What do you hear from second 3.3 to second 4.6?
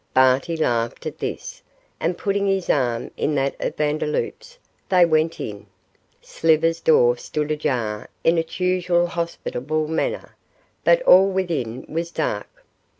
that of Vandeloup's,